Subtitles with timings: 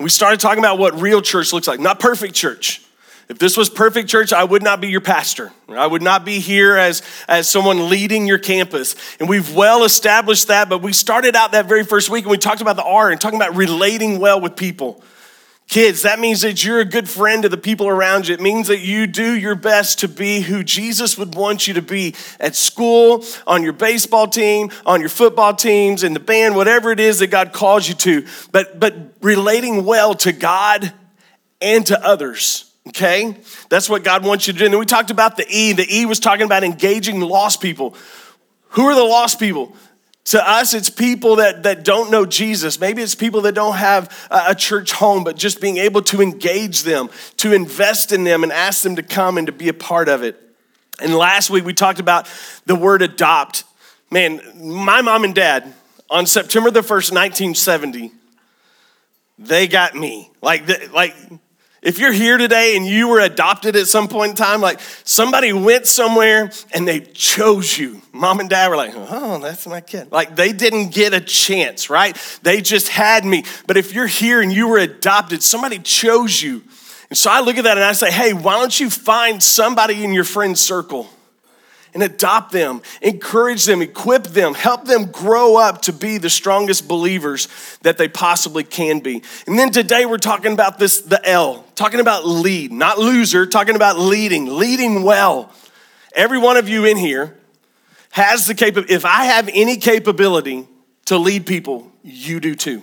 [0.00, 2.82] We started talking about what real church looks like, not perfect church.
[3.28, 5.52] If this was perfect church, I would not be your pastor.
[5.68, 8.96] I would not be here as, as someone leading your campus.
[9.20, 12.38] And we've well established that, but we started out that very first week and we
[12.38, 15.04] talked about the R and talking about relating well with people.
[15.70, 18.34] Kids, that means that you're a good friend to the people around you.
[18.34, 21.82] It means that you do your best to be who Jesus would want you to
[21.82, 26.90] be at school, on your baseball team, on your football teams, in the band, whatever
[26.90, 28.26] it is that God calls you to.
[28.50, 30.92] But, but relating well to God
[31.60, 32.74] and to others.
[32.88, 33.36] Okay?
[33.68, 34.64] That's what God wants you to do.
[34.64, 35.72] And then we talked about the E.
[35.72, 37.94] The E was talking about engaging lost people.
[38.70, 39.76] Who are the lost people?
[40.26, 42.78] To us, it's people that, that don't know Jesus.
[42.78, 46.82] Maybe it's people that don't have a church home, but just being able to engage
[46.82, 50.08] them, to invest in them, and ask them to come and to be a part
[50.08, 50.40] of it.
[51.00, 52.28] And last week, we talked about
[52.66, 53.64] the word adopt.
[54.10, 55.72] Man, my mom and dad,
[56.10, 58.12] on September the 1st, 1970,
[59.38, 60.30] they got me.
[60.42, 61.14] Like, like
[61.82, 65.52] if you're here today and you were adopted at some point in time, like somebody
[65.52, 68.02] went somewhere and they chose you.
[68.12, 70.12] Mom and dad were like, oh, that's my kid.
[70.12, 72.16] Like they didn't get a chance, right?
[72.42, 73.44] They just had me.
[73.66, 76.62] But if you're here and you were adopted, somebody chose you.
[77.08, 80.04] And so I look at that and I say, hey, why don't you find somebody
[80.04, 81.08] in your friend circle?
[81.94, 86.86] And adopt them, encourage them, equip them, help them grow up to be the strongest
[86.88, 87.48] believers
[87.82, 89.22] that they possibly can be.
[89.46, 93.76] And then today we're talking about this the L, talking about lead, not loser, talking
[93.76, 95.52] about leading, leading well.
[96.14, 97.36] Every one of you in here
[98.10, 98.94] has the capability.
[98.94, 100.66] If I have any capability
[101.06, 102.82] to lead people, you do too.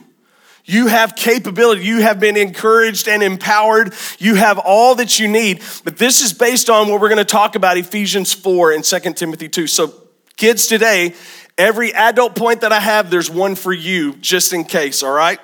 [0.70, 1.86] You have capability.
[1.86, 3.94] You have been encouraged and empowered.
[4.20, 5.64] You have all that you need.
[5.86, 9.00] But this is based on what we're going to talk about Ephesians 4 and 2
[9.14, 9.66] Timothy 2.
[9.66, 9.94] So,
[10.36, 11.16] kids, today,
[11.58, 15.40] every adult point that I have, there's one for you just in case, all right?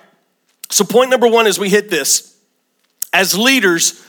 [0.70, 2.38] So, point number one is we hit this.
[3.14, 4.06] As leaders,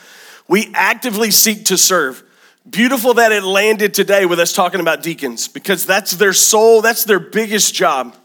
[0.49, 2.23] we actively seek to serve.
[2.69, 7.05] Beautiful that it landed today with us talking about deacons because that's their soul, that's
[7.05, 8.17] their biggest job.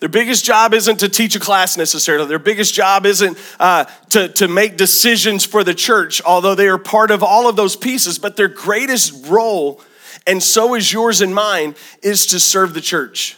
[0.00, 2.26] Their biggest job isn't to teach a class necessarily.
[2.26, 6.78] Their biggest job isn't uh, to, to make decisions for the church, although they are
[6.78, 8.18] part of all of those pieces.
[8.18, 9.82] But their greatest role,
[10.26, 13.36] and so is yours and mine, is to serve the church.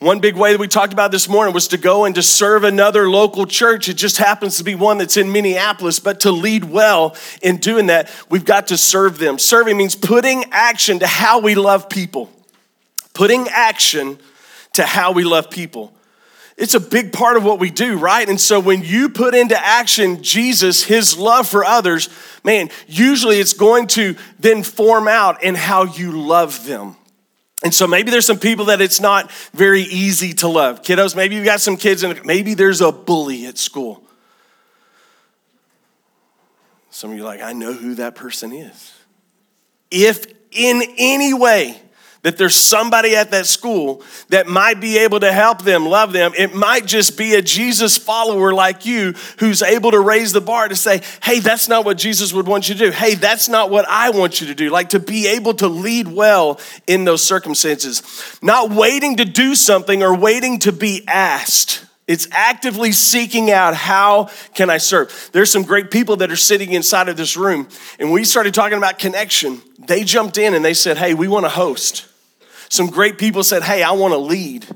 [0.00, 2.64] One big way that we talked about this morning was to go and to serve
[2.64, 3.88] another local church.
[3.88, 7.86] It just happens to be one that's in Minneapolis, but to lead well in doing
[7.86, 9.38] that, we've got to serve them.
[9.38, 12.30] Serving means putting action to how we love people.
[13.14, 14.18] Putting action
[14.76, 15.92] to how we love people.
[16.56, 18.26] It's a big part of what we do, right?
[18.26, 22.08] And so when you put into action Jesus, his love for others,
[22.44, 26.96] man, usually it's going to then form out in how you love them.
[27.62, 30.82] And so maybe there's some people that it's not very easy to love.
[30.82, 34.02] Kiddos, maybe you've got some kids and maybe there's a bully at school.
[36.90, 38.94] Some of you like, I know who that person is.
[39.90, 41.80] If in any way
[42.22, 46.32] that there's somebody at that school that might be able to help them, love them.
[46.36, 50.68] It might just be a Jesus follower like you who's able to raise the bar
[50.68, 52.90] to say, hey, that's not what Jesus would want you to do.
[52.90, 54.70] Hey, that's not what I want you to do.
[54.70, 58.02] Like to be able to lead well in those circumstances,
[58.42, 61.86] not waiting to do something or waiting to be asked.
[62.06, 65.30] It's actively seeking out how can I serve.
[65.32, 67.68] There's some great people that are sitting inside of this room,
[67.98, 69.60] and we started talking about connection.
[69.86, 72.06] They jumped in and they said, Hey, we want to host.
[72.68, 74.66] Some great people said, Hey, I want to lead.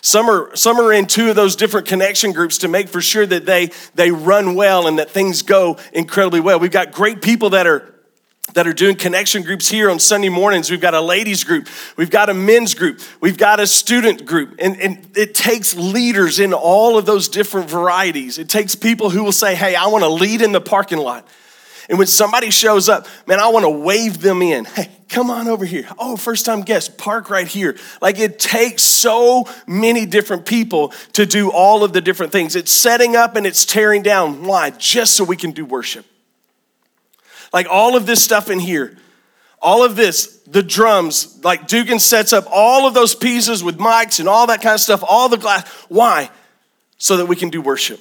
[0.00, 3.26] Some are, some are in two of those different connection groups to make for sure
[3.26, 6.60] that they, they run well and that things go incredibly well.
[6.60, 7.92] We've got great people that are
[8.54, 10.70] that are doing connection groups here on Sunday mornings.
[10.70, 14.54] We've got a ladies group, we've got a men's group, we've got a student group.
[14.60, 18.38] And, and it takes leaders in all of those different varieties.
[18.38, 21.26] It takes people who will say, Hey, I want to lead in the parking lot.
[21.88, 24.64] And when somebody shows up, man, I want to wave them in.
[24.64, 25.88] Hey, come on over here.
[25.98, 27.76] Oh, first time guest, park right here.
[28.02, 32.56] Like it takes so many different people to do all of the different things.
[32.56, 34.44] It's setting up and it's tearing down.
[34.44, 34.70] Why?
[34.70, 36.04] Just so we can do worship.
[37.52, 38.96] Like all of this stuff in here,
[39.62, 44.18] all of this, the drums, like Dugan sets up all of those pieces with mics
[44.18, 45.68] and all that kind of stuff, all the glass.
[45.88, 46.30] Why?
[46.98, 48.00] So that we can do worship.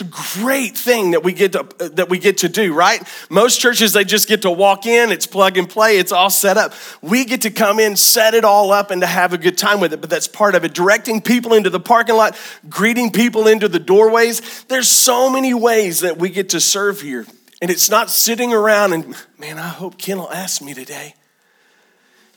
[0.00, 3.02] It's a great thing that we get to that we get to do, right?
[3.30, 6.56] Most churches they just get to walk in, it's plug and play, it's all set
[6.56, 6.72] up.
[7.02, 9.80] We get to come in, set it all up and to have a good time
[9.80, 10.72] with it, but that's part of it.
[10.72, 14.62] Directing people into the parking lot, greeting people into the doorways.
[14.64, 17.26] There's so many ways that we get to serve here.
[17.60, 21.16] And it's not sitting around and man, I hope Ken will ask me today.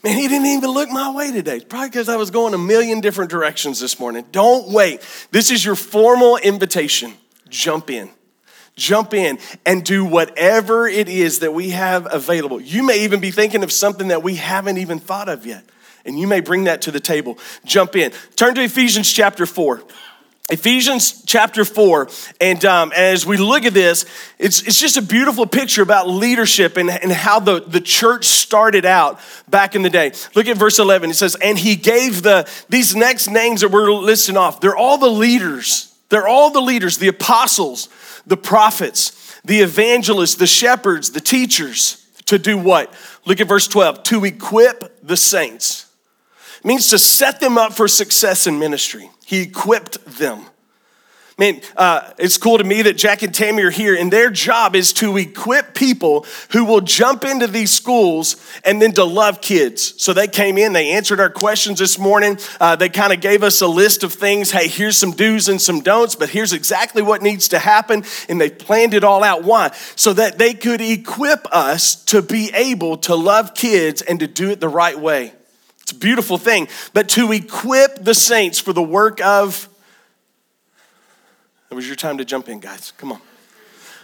[0.04, 1.60] Man, he didn't even look my way today.
[1.60, 4.26] Probably because I was going a million different directions this morning.
[4.32, 5.02] Don't wait.
[5.30, 7.14] This is your formal invitation
[7.52, 8.10] jump in.
[8.76, 12.60] Jump in and do whatever it is that we have available.
[12.60, 15.64] You may even be thinking of something that we haven't even thought of yet,
[16.06, 17.38] and you may bring that to the table.
[17.66, 18.12] Jump in.
[18.36, 19.84] Turn to Ephesians chapter 4.
[20.50, 22.10] Ephesians chapter 4.
[22.40, 24.06] And um, as we look at this,
[24.38, 28.86] it's, it's just a beautiful picture about leadership and, and how the, the church started
[28.86, 29.20] out
[29.50, 30.12] back in the day.
[30.36, 31.10] Look at verse 11.
[31.10, 34.98] It says, And he gave the, these next names that we're listing off, they're all
[34.98, 35.91] the leaders.
[36.12, 37.88] They're all the leaders, the apostles,
[38.28, 42.06] the prophets, the evangelists, the shepherds, the teachers.
[42.26, 42.94] To do what?
[43.26, 44.04] Look at verse 12.
[44.04, 45.88] To equip the saints.
[46.60, 49.10] It means to set them up for success in ministry.
[49.26, 50.46] He equipped them.
[51.42, 54.76] Man, uh, it's cool to me that Jack and Tammy are here, and their job
[54.76, 60.00] is to equip people who will jump into these schools and then to love kids.
[60.00, 62.38] So they came in, they answered our questions this morning.
[62.60, 64.52] Uh, they kind of gave us a list of things.
[64.52, 68.04] Hey, here's some do's and some don'ts, but here's exactly what needs to happen.
[68.30, 69.44] And they planned it all out.
[69.44, 69.72] Why?
[69.96, 74.52] So that they could equip us to be able to love kids and to do
[74.52, 75.34] it the right way.
[75.82, 76.68] It's a beautiful thing.
[76.94, 79.70] But to equip the saints for the work of.
[81.72, 82.92] It was your time to jump in, guys.
[82.98, 83.22] Come on.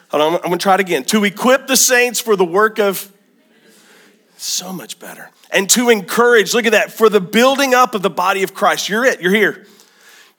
[0.09, 1.03] Hold on, I'm gonna try it again.
[1.05, 3.11] To equip the saints for the work of.
[4.37, 5.31] So much better.
[5.51, 8.87] And to encourage, look at that, for the building up of the body of Christ.
[8.87, 9.67] You're it, you're here.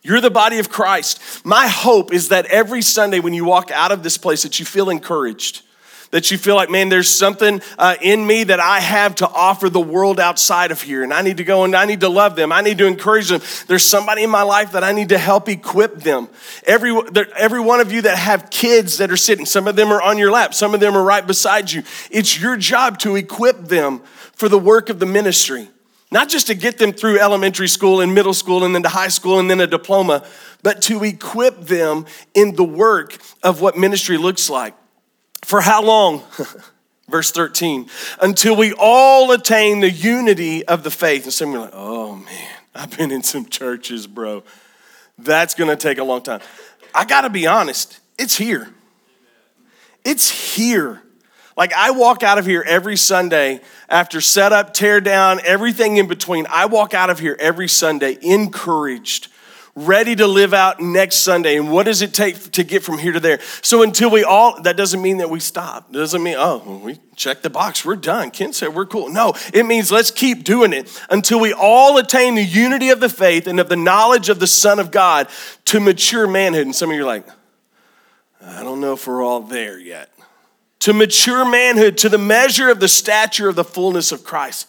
[0.02, 1.20] You're the body of Christ.
[1.44, 4.64] My hope is that every Sunday when you walk out of this place that you
[4.64, 5.62] feel encouraged
[6.10, 9.68] that you feel like, man, there's something uh, in me that I have to offer
[9.68, 11.02] the world outside of here.
[11.02, 12.52] And I need to go and I need to love them.
[12.52, 13.42] I need to encourage them.
[13.66, 16.28] There's somebody in my life that I need to help equip them.
[16.66, 16.98] Every,
[17.36, 20.18] every one of you that have kids that are sitting, some of them are on
[20.18, 21.82] your lap, some of them are right beside you.
[22.10, 24.00] It's your job to equip them
[24.32, 25.68] for the work of the ministry.
[26.10, 29.08] Not just to get them through elementary school and middle school and then to high
[29.08, 30.24] school and then a diploma,
[30.62, 34.74] but to equip them in the work of what ministry looks like.
[35.48, 36.24] For how long?
[37.08, 37.88] Verse 13,
[38.20, 41.24] until we all attain the unity of the faith.
[41.24, 44.42] And some are like, oh man, I've been in some churches, bro.
[45.16, 46.42] That's gonna take a long time.
[46.94, 48.68] I gotta be honest, it's here.
[50.04, 51.00] It's here.
[51.56, 56.46] Like I walk out of here every Sunday after setup, tear down, everything in between.
[56.50, 59.28] I walk out of here every Sunday encouraged
[59.86, 61.56] ready to live out next Sunday.
[61.56, 63.40] And what does it take to get from here to there?
[63.62, 65.88] So until we all, that doesn't mean that we stop.
[65.90, 68.30] It doesn't mean, oh, we check the box, we're done.
[68.30, 69.08] Ken said we're cool.
[69.08, 73.08] No, it means let's keep doing it until we all attain the unity of the
[73.08, 75.28] faith and of the knowledge of the Son of God
[75.66, 76.66] to mature manhood.
[76.66, 77.26] And some of you are like,
[78.42, 80.10] I don't know if we're all there yet.
[80.80, 84.68] To mature manhood, to the measure of the stature of the fullness of Christ.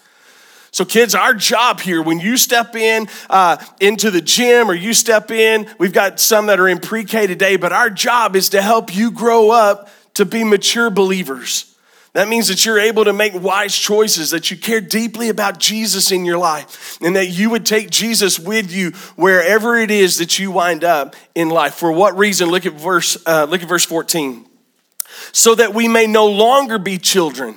[0.71, 4.93] So, kids, our job here, when you step in uh, into the gym or you
[4.93, 8.49] step in, we've got some that are in pre K today, but our job is
[8.49, 11.75] to help you grow up to be mature believers.
[12.13, 16.11] That means that you're able to make wise choices, that you care deeply about Jesus
[16.11, 20.39] in your life, and that you would take Jesus with you wherever it is that
[20.39, 21.75] you wind up in life.
[21.75, 22.49] For what reason?
[22.49, 24.45] Look at verse, uh, look at verse 14.
[25.31, 27.55] So that we may no longer be children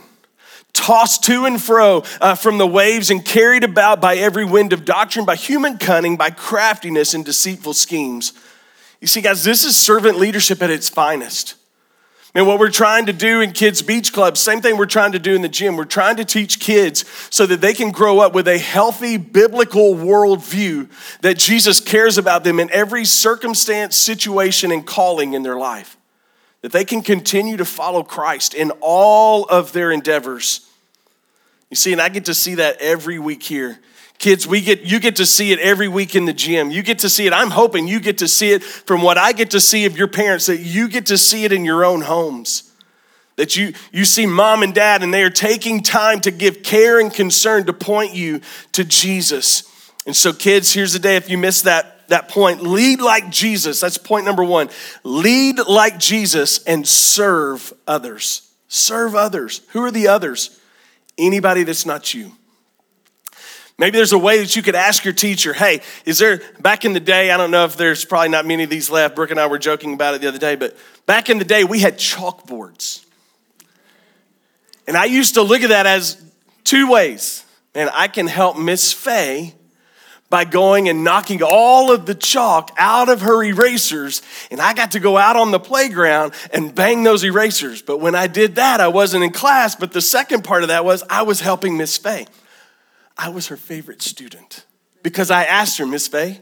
[0.72, 4.84] tossed to and fro uh, from the waves and carried about by every wind of
[4.84, 8.32] doctrine, by human cunning, by craftiness and deceitful schemes.
[9.00, 11.56] You see, guys, this is servant leadership at its finest.
[12.34, 15.18] And what we're trying to do in Kids Beach Club, same thing we're trying to
[15.18, 15.76] do in the gym.
[15.76, 19.94] We're trying to teach kids so that they can grow up with a healthy biblical
[19.94, 20.88] worldview
[21.20, 25.99] that Jesus cares about them in every circumstance, situation, and calling in their life
[26.62, 30.66] that they can continue to follow Christ in all of their endeavors.
[31.71, 33.78] You see, and I get to see that every week here.
[34.19, 36.71] Kids, we get you get to see it every week in the gym.
[36.71, 37.33] You get to see it.
[37.33, 40.07] I'm hoping you get to see it from what I get to see of your
[40.07, 42.73] parents that you get to see it in your own homes.
[43.35, 47.00] That you you see mom and dad and they are taking time to give care
[47.00, 48.42] and concern to point you
[48.73, 49.69] to Jesus.
[50.07, 52.62] And so kids, here's the day if you miss that that point.
[52.62, 53.81] Lead like Jesus.
[53.81, 54.71] That's point number one.
[55.02, 58.50] Lead like Jesus and serve others.
[58.69, 59.62] Serve others.
[59.71, 60.59] Who are the others?
[61.19, 62.33] Anybody that's not you.
[63.78, 66.92] Maybe there's a way that you could ask your teacher, hey, is there, back in
[66.92, 69.16] the day, I don't know if there's probably not many of these left.
[69.16, 70.76] Brooke and I were joking about it the other day, but
[71.07, 73.04] back in the day, we had chalkboards.
[74.87, 76.23] And I used to look at that as
[76.64, 77.45] two ways.
[77.75, 79.54] And I can help Miss Faye
[80.32, 84.22] by going and knocking all of the chalk out of her erasers.
[84.50, 87.82] And I got to go out on the playground and bang those erasers.
[87.82, 89.76] But when I did that, I wasn't in class.
[89.76, 92.26] But the second part of that was I was helping Miss Faye.
[93.18, 94.64] I was her favorite student
[95.02, 96.40] because I asked her, Miss Faye,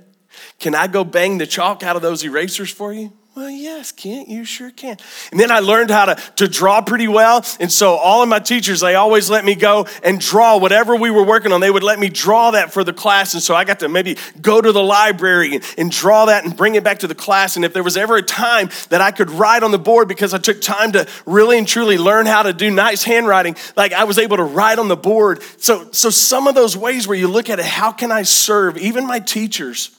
[0.60, 3.12] can I go bang the chalk out of those erasers for you?
[3.36, 4.96] Well, yes, can't you sure can.
[5.30, 7.46] And then I learned how to, to draw pretty well.
[7.60, 11.12] And so all of my teachers, they always let me go and draw whatever we
[11.12, 11.60] were working on.
[11.60, 13.32] They would let me draw that for the class.
[13.32, 16.56] And so I got to maybe go to the library and, and draw that and
[16.56, 17.54] bring it back to the class.
[17.54, 20.34] And if there was ever a time that I could write on the board because
[20.34, 24.04] I took time to really and truly learn how to do nice handwriting, like I
[24.04, 25.40] was able to write on the board.
[25.58, 28.76] So, so some of those ways where you look at it, how can I serve
[28.76, 29.96] even my teachers?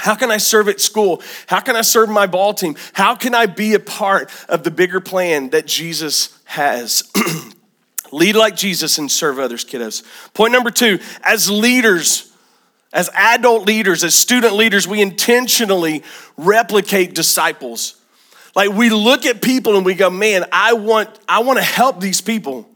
[0.00, 1.22] How can I serve at school?
[1.46, 2.74] How can I serve my ball team?
[2.94, 7.02] How can I be a part of the bigger plan that Jesus has?
[8.12, 10.02] Lead like Jesus and serve others, kiddos.
[10.32, 12.32] Point number two as leaders,
[12.94, 16.02] as adult leaders, as student leaders, we intentionally
[16.38, 18.00] replicate disciples.
[18.56, 22.00] Like we look at people and we go, man, I want, I want to help
[22.00, 22.66] these people.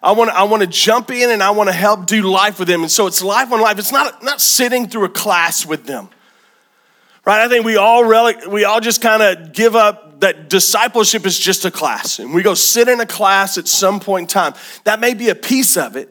[0.00, 2.68] I want, I want to jump in and I want to help do life with
[2.68, 2.82] them.
[2.82, 3.80] And so it's life on life.
[3.80, 6.08] It's not, not sitting through a class with them
[7.28, 7.44] right?
[7.44, 11.38] I think we all rel- we all just kind of give up that discipleship is
[11.38, 14.54] just a class, and we go sit in a class at some point in time.
[14.84, 16.08] That may be a piece of it,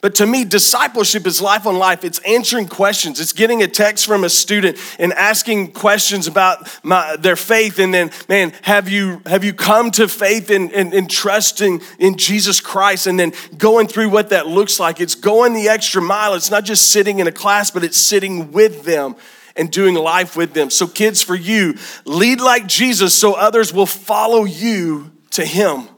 [0.00, 2.04] but to me, discipleship is life on life.
[2.04, 3.18] It's answering questions.
[3.18, 7.80] It's getting a text from a student and asking questions about my, their faith.
[7.80, 12.60] And then, man, have you, have you come to faith and, and trusting in Jesus
[12.60, 13.08] Christ?
[13.08, 15.00] And then going through what that looks like.
[15.00, 16.34] It's going the extra mile.
[16.34, 19.16] It's not just sitting in a class, but it's sitting with them
[19.58, 20.70] and doing life with them.
[20.70, 21.74] So, kids, for you,
[22.04, 25.88] lead like Jesus so others will follow you to Him.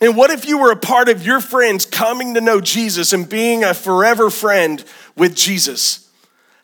[0.00, 3.28] And what if you were a part of your friends coming to know Jesus and
[3.28, 4.84] being a forever friend
[5.16, 6.08] with Jesus?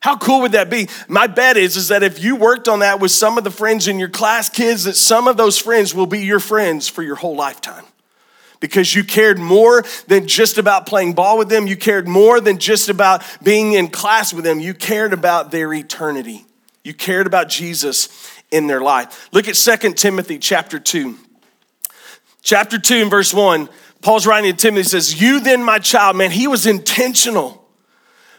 [0.01, 0.89] How cool would that be?
[1.09, 3.89] My bet is, is that if you worked on that with some of the friends
[3.89, 7.17] in your class, kids, that some of those friends will be your friends for your
[7.17, 7.85] whole lifetime
[8.61, 11.67] because you cared more than just about playing ball with them.
[11.67, 14.61] You cared more than just about being in class with them.
[14.61, 16.47] You cared about their eternity.
[16.83, 18.09] You cared about Jesus
[18.51, 19.29] in their life.
[19.33, 21.17] Look at 2 Timothy chapter 2.
[22.43, 23.71] Chapter 2 and verse 1,
[24.03, 27.64] Paul's writing to Timothy, says, You then, my child, man, he was intentional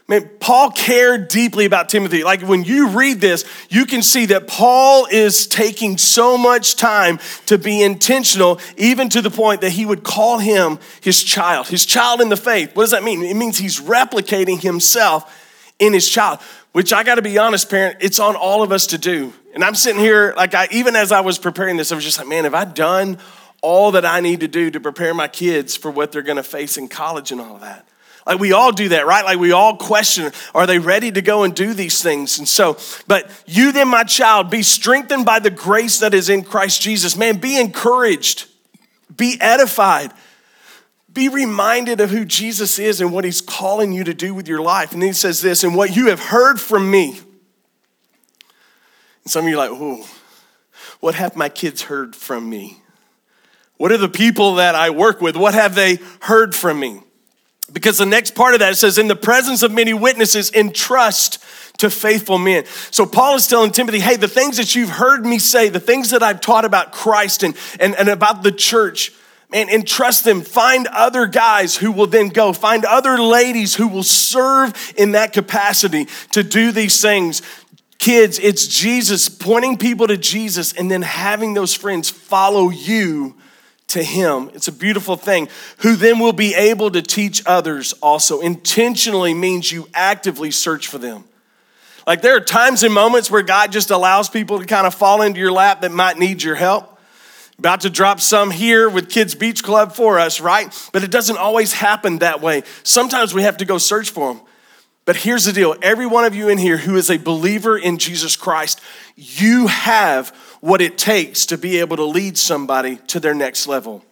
[0.08, 2.22] Man, Paul cared deeply about Timothy.
[2.22, 7.18] Like when you read this, you can see that Paul is taking so much time
[7.46, 11.84] to be intentional, even to the point that he would call him his child, his
[11.84, 12.76] child in the faith.
[12.76, 13.24] What does that mean?
[13.24, 15.42] It means he's replicating himself
[15.80, 16.38] in his child,
[16.70, 19.32] which I gotta be honest, parent, it's on all of us to do.
[19.54, 22.18] And I'm sitting here, like, I, even as I was preparing this, I was just
[22.18, 23.18] like, man, have I done
[23.60, 26.76] all that I need to do to prepare my kids for what they're gonna face
[26.76, 27.88] in college and all that?
[28.26, 29.24] Like we all do that, right?
[29.24, 32.38] Like we all question, are they ready to go and do these things?
[32.38, 36.42] And so, but you then, my child, be strengthened by the grace that is in
[36.42, 37.16] Christ Jesus.
[37.16, 38.48] Man, be encouraged,
[39.16, 40.12] be edified,
[41.12, 44.60] be reminded of who Jesus is and what he's calling you to do with your
[44.60, 44.92] life.
[44.92, 47.20] And he says this, and what you have heard from me.
[49.22, 50.04] And some of you are like, oh,
[50.98, 52.82] what have my kids heard from me?
[53.76, 55.36] What are the people that I work with?
[55.36, 57.02] What have they heard from me?
[57.72, 61.42] Because the next part of that says, in the presence of many witnesses, entrust
[61.78, 62.64] to faithful men.
[62.90, 66.10] So Paul is telling Timothy, hey, the things that you've heard me say, the things
[66.10, 69.12] that I've taught about Christ and, and, and about the church,
[69.50, 70.42] man, entrust them.
[70.42, 72.52] Find other guys who will then go.
[72.52, 77.42] Find other ladies who will serve in that capacity to do these things.
[77.98, 83.34] Kids, it's Jesus pointing people to Jesus and then having those friends follow you
[83.88, 84.50] to him.
[84.54, 85.48] It's a beautiful thing.
[85.78, 88.40] Who then will be able to teach others also.
[88.40, 91.24] Intentionally means you actively search for them.
[92.06, 95.22] Like there are times and moments where God just allows people to kind of fall
[95.22, 96.92] into your lap that might need your help.
[97.58, 100.88] About to drop some here with Kids Beach Club for us, right?
[100.92, 102.64] But it doesn't always happen that way.
[102.82, 104.42] Sometimes we have to go search for them.
[105.06, 107.96] But here's the deal every one of you in here who is a believer in
[107.96, 108.80] Jesus Christ,
[109.14, 114.04] you have what it takes to be able to lead somebody to their next level,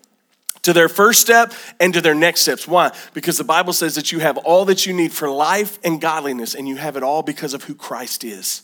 [0.62, 2.66] to their first step and to their next steps.
[2.66, 2.92] Why?
[3.12, 6.54] Because the Bible says that you have all that you need for life and godliness,
[6.54, 8.62] and you have it all because of who Christ is.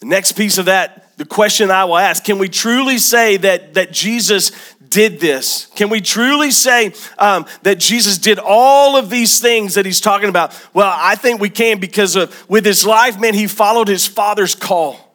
[0.00, 3.74] The next piece of that, the question I will ask can we truly say that,
[3.74, 4.52] that Jesus
[4.88, 5.66] did this?
[5.76, 10.28] Can we truly say um, that Jesus did all of these things that he's talking
[10.28, 10.58] about?
[10.74, 14.54] Well, I think we can because of, with his life, man, he followed his father's
[14.54, 15.09] call.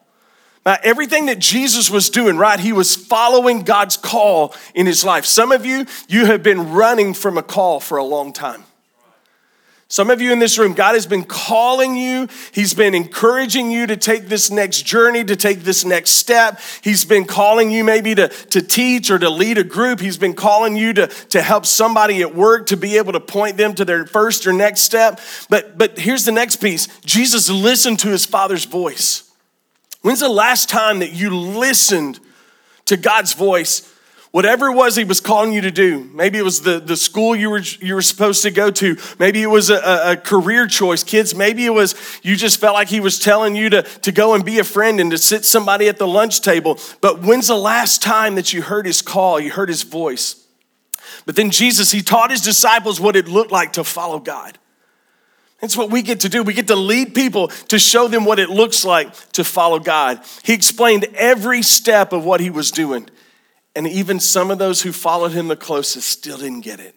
[0.65, 2.59] Uh, everything that Jesus was doing, right?
[2.59, 5.25] He was following God's call in his life.
[5.25, 8.63] Some of you, you have been running from a call for a long time.
[9.87, 12.27] Some of you in this room, God has been calling you.
[12.51, 16.59] He's been encouraging you to take this next journey, to take this next step.
[16.81, 19.99] He's been calling you maybe to, to teach or to lead a group.
[19.99, 23.57] He's been calling you to, to help somebody at work to be able to point
[23.57, 25.19] them to their first or next step.
[25.51, 29.24] But, but here's the next piece Jesus listened to his father's voice.
[30.05, 32.19] When's the last time that you listened
[32.85, 33.91] to God's voice?
[34.29, 37.35] Whatever it was he was calling you to do, maybe it was the, the school
[37.35, 41.03] you were, you were supposed to go to, maybe it was a, a career choice,
[41.03, 44.35] kids, maybe it was you just felt like he was telling you to, to go
[44.35, 46.77] and be a friend and to sit somebody at the lunch table.
[47.01, 50.45] But when's the last time that you heard his call, you heard his voice?
[51.25, 54.59] But then Jesus, he taught his disciples what it looked like to follow God.
[55.65, 56.43] That's what we get to do.
[56.43, 60.21] We get to lead people to show them what it looks like to follow God.
[60.43, 63.09] He explained every step of what he was doing.
[63.75, 66.93] And even some of those who followed him the closest still didn't get it.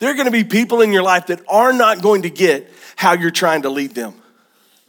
[0.00, 2.70] There are going to be people in your life that are not going to get
[2.94, 4.12] how you're trying to lead them.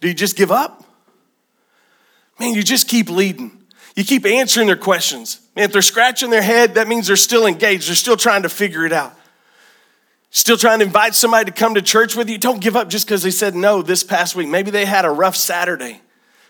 [0.01, 0.83] Do you just give up?
[2.37, 3.63] Man, you just keep leading.
[3.95, 5.39] You keep answering their questions.
[5.55, 7.87] Man, if they're scratching their head, that means they're still engaged.
[7.87, 9.17] They're still trying to figure it out.
[10.35, 12.39] Still trying to invite somebody to come to church with you?
[12.39, 14.47] Don't give up just because they said no this past week.
[14.47, 16.01] Maybe they had a rough Saturday.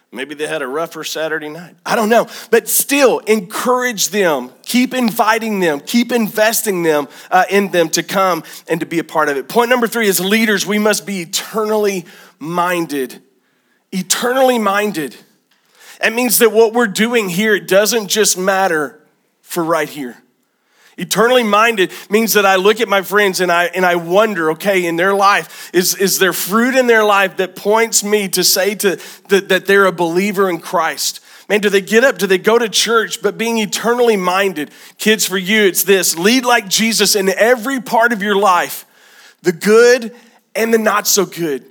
[0.10, 1.76] Maybe they had a rougher Saturday night.
[1.86, 2.30] I don't know.
[2.50, 4.52] But still, encourage them.
[4.64, 5.82] Keep inviting them.
[5.82, 9.50] Keep investing them uh, in them to come and to be a part of it.
[9.50, 12.06] Point number three: as leaders, we must be eternally
[12.40, 13.22] minded.
[13.92, 15.14] Eternally minded.
[16.02, 19.04] It means that what we're doing here doesn't just matter
[19.42, 20.23] for right here.
[20.98, 24.86] Eternally minded means that I look at my friends and I, and I wonder, okay,
[24.86, 28.76] in their life, is, is there fruit in their life that points me to say
[28.76, 31.20] to, that, that they're a believer in Christ?
[31.50, 32.18] Man, do they get up?
[32.18, 33.22] Do they go to church?
[33.22, 38.14] But being eternally minded, kids, for you, it's this lead like Jesus in every part
[38.14, 38.86] of your life,
[39.42, 40.16] the good
[40.56, 41.66] and the not so good.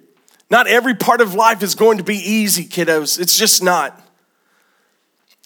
[0.50, 3.18] Not every part of life is going to be easy, kiddos.
[3.18, 4.01] It's just not.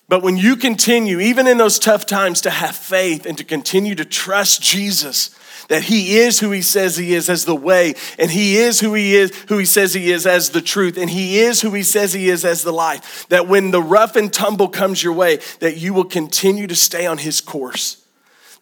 [0.08, 3.94] But when you continue, even in those tough times, to have faith and to continue
[3.96, 5.30] to trust Jesus,
[5.68, 8.94] that he is who he says he is as the way, and he is who
[8.94, 11.82] he is, who he says he is as the truth, and he is who he
[11.82, 13.26] says he is as the life.
[13.30, 17.06] That when the rough and tumble comes your way, that you will continue to stay
[17.06, 18.05] on his course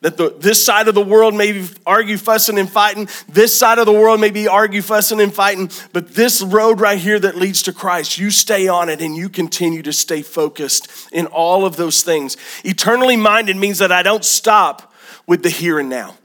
[0.04, 3.08] that the, this side of the world may be argue, fussing, and fighting.
[3.26, 5.70] This side of the world may be argue, fussing, and fighting.
[5.94, 9.30] But this road right here that leads to Christ, you stay on it and you
[9.30, 12.36] continue to stay focused in all of those things.
[12.66, 14.92] Eternally minded means that I don't stop
[15.26, 16.18] with the here and now.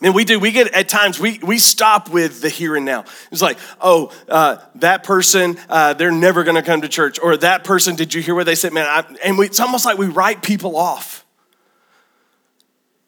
[0.00, 3.06] And we do, we get at times, we, we stop with the here and now.
[3.32, 7.18] It's like, oh, uh, that person, uh, they're never gonna come to church.
[7.20, 8.72] Or that person, did you hear what they said?
[8.72, 11.23] Man, I, and we, it's almost like we write people off.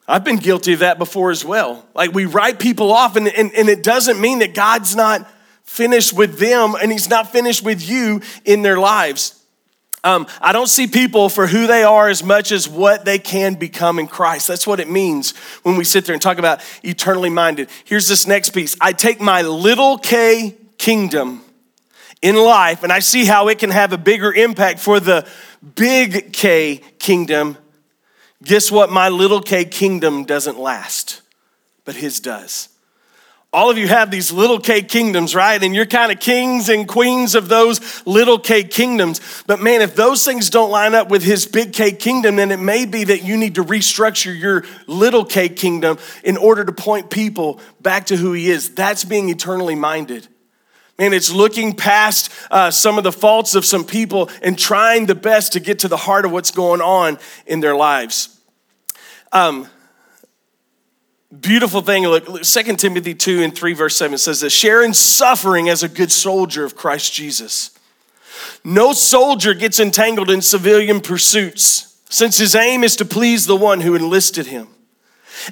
[0.07, 1.85] I've been guilty of that before as well.
[1.93, 5.29] Like we write people off, and, and, and it doesn't mean that God's not
[5.63, 9.33] finished with them and He's not finished with you in their lives.
[10.03, 13.55] Um, I don't see people for who they are as much as what they can
[13.55, 14.47] become in Christ.
[14.47, 17.69] That's what it means when we sit there and talk about eternally minded.
[17.83, 21.41] Here's this next piece I take my little k kingdom
[22.21, 25.27] in life and I see how it can have a bigger impact for the
[25.75, 27.57] big K kingdom
[28.43, 28.91] Guess what?
[28.91, 31.21] My little K kingdom doesn't last,
[31.85, 32.69] but his does.
[33.53, 35.61] All of you have these little K kingdoms, right?
[35.63, 39.21] And you're kind of kings and queens of those little K kingdoms.
[39.47, 42.59] But man, if those things don't line up with his big K kingdom, then it
[42.59, 47.09] may be that you need to restructure your little K kingdom in order to point
[47.09, 48.75] people back to who he is.
[48.75, 50.27] That's being eternally minded.
[50.99, 55.13] Man, it's looking past uh, some of the faults of some people and trying the
[55.13, 58.39] best to get to the heart of what's going on in their lives.
[59.31, 59.67] Um,
[61.39, 65.69] beautiful thing, look, 2 Timothy 2 and 3, verse 7 says that share in suffering
[65.69, 67.77] as a good soldier of Christ Jesus.
[68.63, 73.81] No soldier gets entangled in civilian pursuits, since his aim is to please the one
[73.81, 74.67] who enlisted him.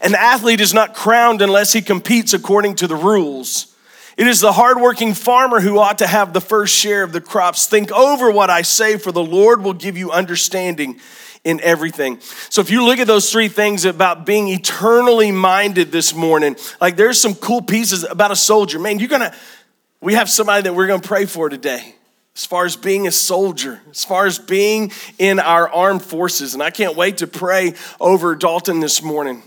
[0.01, 3.74] An athlete is not crowned unless he competes according to the rules.
[4.17, 7.67] It is the hardworking farmer who ought to have the first share of the crops.
[7.67, 11.01] Think over what I say, for the Lord will give you understanding
[11.43, 12.19] in everything.
[12.49, 16.95] So if you look at those three things about being eternally minded this morning, like
[16.95, 18.79] there's some cool pieces about a soldier.
[18.79, 19.35] Man, you're gonna,
[20.01, 21.93] we have somebody that we're gonna pray for today.
[22.35, 26.53] As far as being a soldier, as far as being in our armed forces.
[26.53, 29.41] And I can't wait to pray over Dalton this morning.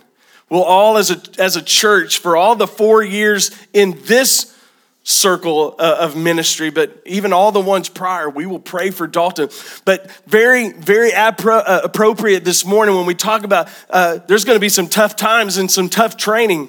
[0.48, 4.57] We'll all, as a, as a church, for all the four years in this
[5.08, 9.48] circle uh, of ministry, but even all the ones prior, we will pray for Dalton.
[9.86, 14.56] But very, very appro- uh, appropriate this morning when we talk about uh, there's going
[14.56, 16.68] to be some tough times and some tough training.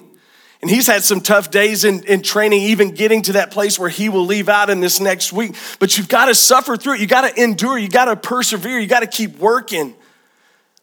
[0.62, 3.89] And he's had some tough days in, in training, even getting to that place where
[3.89, 5.56] he will leave out in this next week.
[5.80, 6.99] But you've got to suffer through it.
[7.02, 7.78] You got to endure.
[7.78, 8.80] You got to persevere.
[8.80, 9.95] You got to keep working.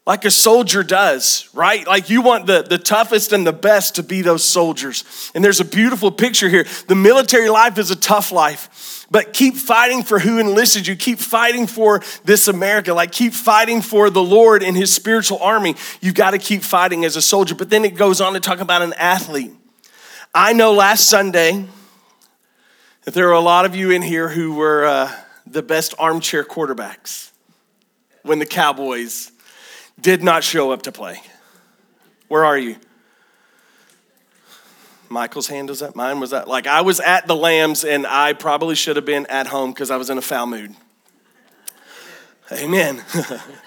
[0.07, 1.85] Like a soldier does, right?
[1.85, 5.03] Like you want the, the toughest and the best to be those soldiers.
[5.35, 6.65] And there's a beautiful picture here.
[6.87, 10.95] The military life is a tough life, but keep fighting for who enlisted you.
[10.95, 12.93] Keep fighting for this America.
[12.93, 15.75] Like keep fighting for the Lord and his spiritual army.
[15.99, 17.53] You've got to keep fighting as a soldier.
[17.53, 19.51] But then it goes on to talk about an athlete.
[20.33, 21.65] I know last Sunday
[23.03, 25.11] that there are a lot of you in here who were uh,
[25.45, 27.31] the best armchair quarterbacks
[28.23, 29.33] when the Cowboys
[29.99, 31.21] did not show up to play.
[32.27, 32.75] Where are you?
[35.09, 38.33] Michael's hand was that mine was that like I was at the Lambs and I
[38.33, 40.75] probably should have been at home because I was in a foul mood.
[42.51, 43.03] Amen.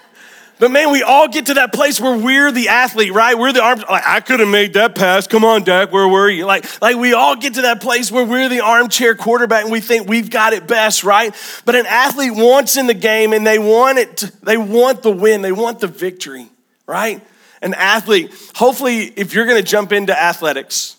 [0.61, 3.37] but man, we all get to that place where we're the athlete, right?
[3.37, 3.81] We're the arm.
[3.91, 5.27] Like I could have made that pass.
[5.27, 5.91] Come on, Dak.
[5.91, 6.47] Where were you?
[6.47, 9.81] Like, like we all get to that place where we're the armchair quarterback and we
[9.81, 11.35] think we've got it best, right?
[11.65, 14.17] But an athlete wants in the game and they want it.
[14.19, 15.43] To, they want the win.
[15.43, 16.47] They want the victory,
[16.87, 17.21] right?
[17.61, 18.33] An athlete.
[18.55, 20.97] Hopefully, if you're going to jump into athletics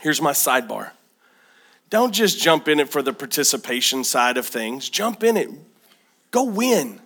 [0.00, 0.90] Here's my sidebar.
[1.90, 4.88] Don't just jump in it for the participation side of things.
[4.88, 5.48] Jump in it.
[6.30, 7.00] Go win.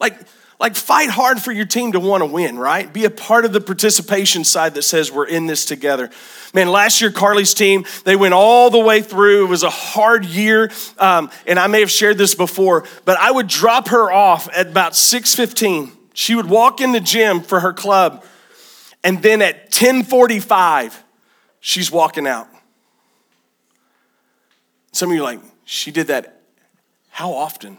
[0.00, 0.18] Like,
[0.58, 2.90] like fight hard for your team to want to win, right?
[2.90, 6.10] Be a part of the participation side that says we're in this together.
[6.54, 9.46] Man, last year Carly's team they went all the way through.
[9.46, 13.30] It was a hard year, um, and I may have shared this before, but I
[13.30, 15.92] would drop her off at about six fifteen.
[16.14, 18.24] She would walk in the gym for her club,
[19.04, 21.04] and then at ten forty five
[21.60, 22.48] she's walking out.
[24.92, 26.40] Some of you like, she did that
[27.10, 27.78] how often?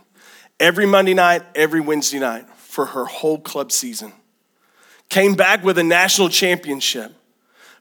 [0.60, 2.46] Every Monday night, every Wednesday night
[2.78, 4.14] for her whole club season.
[5.10, 7.12] Came back with a national championship.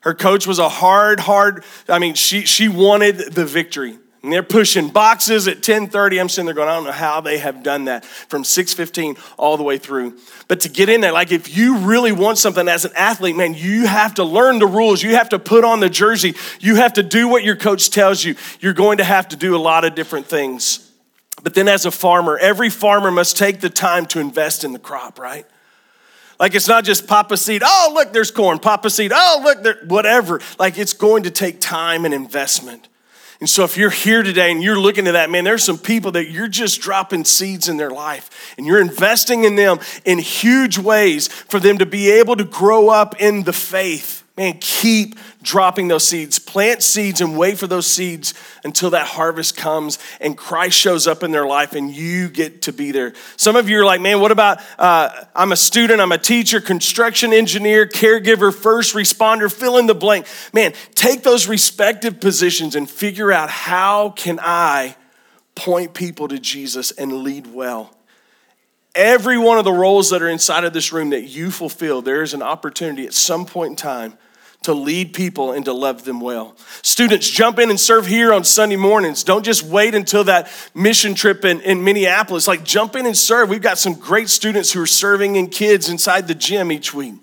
[0.01, 3.99] Her coach was a hard, hard, I mean, she, she wanted the victory.
[4.23, 6.19] And they're pushing boxes at 10:30.
[6.19, 9.59] I'm sitting there going, I don't know how they have done that from 6:15 all
[9.59, 10.17] the way through.
[10.49, 13.53] But to get in there, like if you really want something as an athlete, man,
[13.53, 15.03] you have to learn the rules.
[15.03, 16.35] You have to put on the jersey.
[16.59, 18.35] You have to do what your coach tells you.
[18.61, 20.86] You're going to have to do a lot of different things.
[21.43, 24.79] But then as a farmer, every farmer must take the time to invest in the
[24.79, 25.47] crop, right?
[26.39, 27.63] Like it's not just pop a seed.
[27.65, 28.59] Oh, look, there's corn.
[28.59, 29.13] Pop a seed.
[29.15, 30.41] Oh, look, there, whatever.
[30.59, 32.89] Like it's going to take time and investment.
[33.39, 36.13] And so, if you're here today and you're looking at that, man, there's some people
[36.13, 40.79] that you're just dropping seeds in their life and you're investing in them in huge
[40.79, 44.26] ways for them to be able to grow up in the faith.
[44.37, 46.39] Man, keep dropping those seeds.
[46.39, 51.23] Plant seeds and wait for those seeds until that harvest comes and Christ shows up
[51.23, 53.15] in their life and you get to be there.
[53.39, 56.61] Some of you are like, man, what about uh, I'm a student, I'm a teacher,
[56.61, 60.27] construction engineer, caregiver, first responder, fill in the blank.
[60.53, 64.97] Man, take those respective positions and figure out how can I
[65.55, 67.97] point people to Jesus and lead well.
[68.95, 72.23] Every one of the roles that are inside of this room that you fulfill, there
[72.23, 74.19] is an opportunity at some point in time
[74.67, 76.57] to lead people and to love them well.
[76.83, 79.25] Students, jump in and serve here on Sunday mornings.
[79.25, 82.47] Don't just wait until that mission trip in, in Minneapolis.
[82.47, 83.49] Like, jump in and serve.
[83.49, 87.15] We've got some great students who are serving in kids inside the gym each week.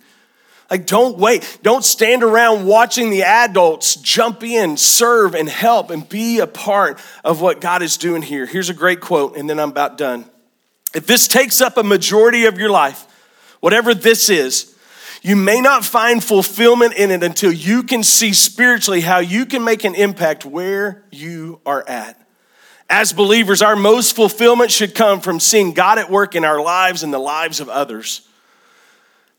[0.71, 1.59] Like, don't wait.
[1.61, 6.99] Don't stand around watching the adults jump in, serve, and help, and be a part
[7.23, 8.45] of what God is doing here.
[8.45, 10.25] Here's a great quote, and then I'm about done.
[10.95, 13.05] If this takes up a majority of your life,
[13.59, 14.72] whatever this is,
[15.23, 19.63] you may not find fulfillment in it until you can see spiritually how you can
[19.63, 22.19] make an impact where you are at.
[22.89, 27.03] As believers, our most fulfillment should come from seeing God at work in our lives
[27.03, 28.27] and the lives of others.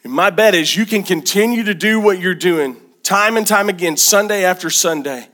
[0.03, 3.69] And my bet is you can continue to do what you're doing time and time
[3.69, 5.29] again, Sunday after Sunday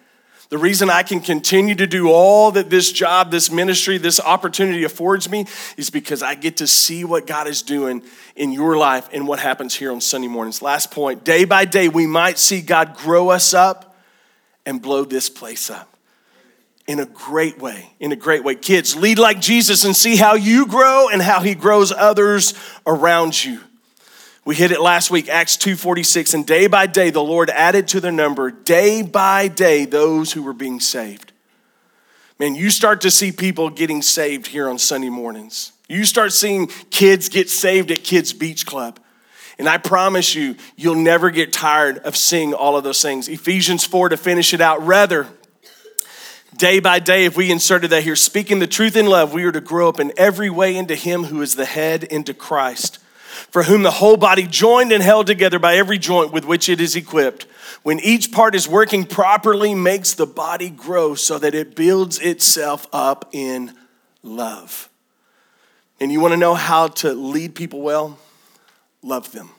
[0.51, 4.83] the reason I can continue to do all that this job, this ministry, this opportunity
[4.83, 8.03] affords me is because I get to see what God is doing
[8.35, 10.61] in your life and what happens here on Sunday mornings.
[10.61, 13.97] Last point day by day, we might see God grow us up
[14.67, 15.97] and blow this place up
[16.89, 17.93] in a great way.
[18.01, 18.57] In a great way.
[18.57, 23.45] Kids, lead like Jesus and see how you grow and how he grows others around
[23.45, 23.61] you.
[24.45, 28.01] We hit it last week, Acts 2:46, and day by day the Lord added to
[28.01, 31.33] their number, day by day, those who were being saved.
[32.39, 35.73] Man, you start to see people getting saved here on Sunday mornings.
[35.89, 38.99] You start seeing kids get saved at Kids Beach Club.
[39.59, 43.29] And I promise you, you'll never get tired of seeing all of those things.
[43.29, 44.83] Ephesians 4 to finish it out.
[44.87, 45.27] Rather,
[46.57, 49.53] day by day, if we inserted that here, speaking the truth in love, we are
[49.53, 53.01] to grow up in every way into Him who is the head, into Christ
[53.51, 56.81] for whom the whole body, joined and held together by every joint with which it
[56.81, 57.45] is equipped,
[57.83, 62.87] when each part is working properly, makes the body grow so that it builds itself
[62.93, 63.75] up in
[64.23, 64.89] love.
[65.99, 68.19] And you want to know how to lead people well?
[69.03, 69.51] love them,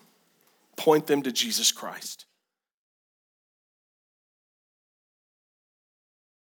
[0.76, 2.26] point them to Jesus Christ.